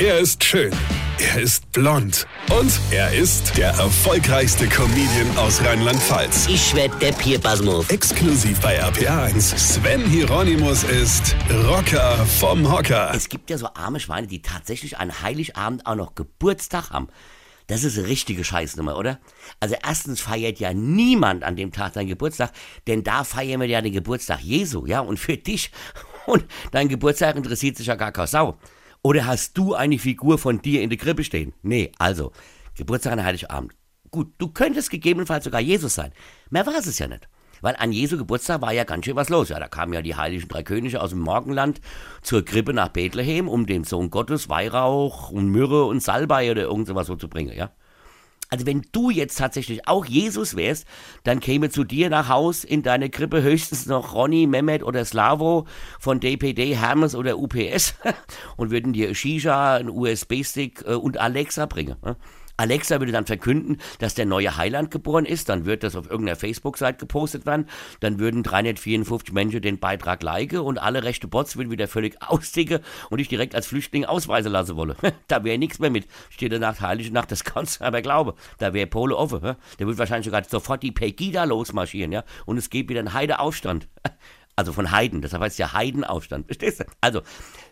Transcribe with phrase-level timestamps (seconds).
[0.00, 0.72] Er ist schön.
[1.18, 2.26] Er ist blond.
[2.58, 6.46] Und er ist der erfolgreichste Comedian aus Rheinland-Pfalz.
[6.48, 7.90] Ich werd der Pierpasmus.
[7.90, 9.58] Exklusiv bei RPA1.
[9.58, 11.36] Sven Hieronymus ist
[11.66, 13.12] Rocker vom Hocker.
[13.14, 17.08] Es gibt ja so arme Schweine, die tatsächlich an Heiligabend auch noch Geburtstag haben.
[17.66, 19.20] Das ist eine richtige Scheißnummer, oder?
[19.60, 22.52] Also erstens feiert ja niemand an dem Tag seinen Geburtstag,
[22.86, 25.00] denn da feiern wir ja den Geburtstag Jesu, ja?
[25.00, 25.70] Und für dich
[26.26, 28.56] und dein Geburtstag interessiert sich ja gar keine Sau.
[29.02, 31.54] Oder hast du eine Figur von dir in der Krippe stehen?
[31.62, 32.32] Nee, also,
[32.76, 33.72] Geburtstag an Heiligabend.
[34.10, 36.12] Gut, du könntest gegebenenfalls sogar Jesus sein.
[36.50, 37.28] Mehr war es ja nicht.
[37.62, 39.50] Weil an Jesu Geburtstag war ja ganz schön was los.
[39.50, 41.80] Ja, da kamen ja die heiligen drei Könige aus dem Morgenland
[42.22, 46.86] zur Krippe nach Bethlehem, um dem Sohn Gottes Weihrauch und Myrrhe und Salbei oder irgend
[46.86, 47.70] sowas so zu bringen, ja.
[48.50, 50.86] Also wenn du jetzt tatsächlich auch Jesus wärst,
[51.22, 55.66] dann käme zu dir nach Haus in deine Krippe höchstens noch Ronny, Mehmet oder Slavo
[56.00, 57.94] von DPD, Hermes oder UPS
[58.56, 61.96] und würden dir Shisha, einen USB-Stick äh, und Alexa bringen.
[62.60, 66.36] Alexa würde dann verkünden, dass der neue Heiland geboren ist, dann wird das auf irgendeiner
[66.36, 67.66] Facebook-Seite gepostet werden,
[68.00, 72.80] dann würden 354 Menschen den Beitrag liken und alle rechte Bots würden wieder völlig austicken
[73.08, 74.96] und ich direkt als Flüchtling ausweisen lassen wolle.
[75.28, 76.06] da wäre nichts mehr mit.
[76.28, 78.32] Steht Nacht, Heilige Nacht, das kannst du aber glauben.
[78.58, 79.40] Da wäre Pole offen.
[79.78, 83.88] Der wird wahrscheinlich sogar sofort die Pegida losmarschieren, ja, und es gibt wieder einen Heideaufstand.
[84.60, 86.44] Also von Heiden, deshalb heißt es ja Heidenaufstand.
[86.44, 86.84] Verstehst du?
[87.00, 87.22] Also,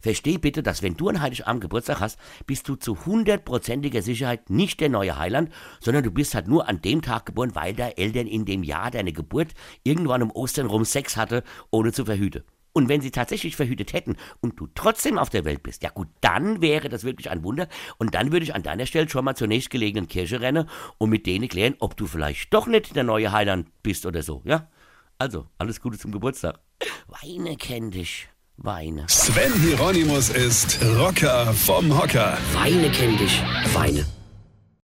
[0.00, 4.78] versteh bitte, dass wenn du an Heiligabend Geburtstag hast, bist du zu hundertprozentiger Sicherheit nicht
[4.78, 8.28] der neue Heiland, sondern du bist halt nur an dem Tag geboren, weil deine Eltern
[8.28, 9.48] in dem Jahr deine Geburt
[9.82, 11.42] irgendwann um Ostern rum Sex hatte,
[11.72, 12.44] ohne zu verhüten.
[12.72, 16.06] Und wenn sie tatsächlich verhütet hätten und du trotzdem auf der Welt bist, ja gut,
[16.20, 17.66] dann wäre das wirklich ein Wunder.
[17.98, 21.26] Und dann würde ich an deiner Stelle schon mal zur nächstgelegenen Kirche rennen und mit
[21.26, 24.68] denen klären, ob du vielleicht doch nicht der neue Heiland bist oder so, ja?
[25.18, 26.60] Also, alles Gute zum Geburtstag.
[27.08, 28.28] Weine kenn dich.
[28.58, 29.06] Weine.
[29.08, 32.38] Sven Hieronymus ist Rocker vom Hocker.
[32.54, 33.42] Weine kenn dich.
[33.74, 34.04] Weine.